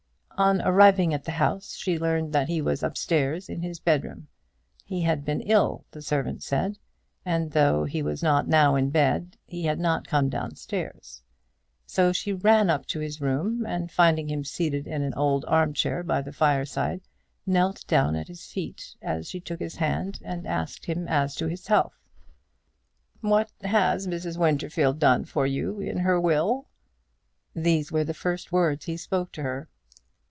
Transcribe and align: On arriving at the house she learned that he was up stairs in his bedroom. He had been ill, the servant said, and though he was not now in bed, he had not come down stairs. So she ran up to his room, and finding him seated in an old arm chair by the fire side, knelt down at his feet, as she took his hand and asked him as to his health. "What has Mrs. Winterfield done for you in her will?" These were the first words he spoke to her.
On 0.37 0.59
arriving 0.63 1.13
at 1.13 1.23
the 1.25 1.33
house 1.33 1.75
she 1.75 1.99
learned 1.99 2.33
that 2.33 2.47
he 2.47 2.63
was 2.63 2.81
up 2.81 2.97
stairs 2.97 3.47
in 3.47 3.61
his 3.61 3.79
bedroom. 3.79 4.27
He 4.83 5.01
had 5.03 5.23
been 5.23 5.41
ill, 5.41 5.85
the 5.91 6.01
servant 6.01 6.41
said, 6.41 6.79
and 7.23 7.51
though 7.51 7.83
he 7.83 8.01
was 8.01 8.23
not 8.23 8.47
now 8.47 8.73
in 8.75 8.89
bed, 8.89 9.37
he 9.45 9.65
had 9.65 9.77
not 9.79 10.07
come 10.07 10.29
down 10.29 10.55
stairs. 10.55 11.21
So 11.85 12.11
she 12.11 12.33
ran 12.33 12.71
up 12.71 12.87
to 12.87 12.99
his 12.99 13.21
room, 13.21 13.67
and 13.67 13.91
finding 13.91 14.29
him 14.29 14.43
seated 14.43 14.87
in 14.87 15.03
an 15.03 15.13
old 15.13 15.45
arm 15.47 15.73
chair 15.73 16.01
by 16.01 16.23
the 16.23 16.33
fire 16.33 16.65
side, 16.65 17.01
knelt 17.45 17.85
down 17.85 18.15
at 18.15 18.27
his 18.27 18.47
feet, 18.47 18.95
as 18.99 19.29
she 19.29 19.39
took 19.39 19.59
his 19.59 19.75
hand 19.75 20.17
and 20.23 20.47
asked 20.47 20.87
him 20.87 21.07
as 21.07 21.35
to 21.35 21.49
his 21.49 21.67
health. 21.67 22.01
"What 23.19 23.51
has 23.61 24.07
Mrs. 24.07 24.39
Winterfield 24.39 24.97
done 24.97 25.23
for 25.25 25.45
you 25.45 25.79
in 25.79 25.97
her 25.99 26.19
will?" 26.19 26.67
These 27.53 27.91
were 27.91 28.03
the 28.05 28.15
first 28.15 28.51
words 28.51 28.85
he 28.85 28.97
spoke 28.97 29.31
to 29.33 29.43
her. 29.43 29.69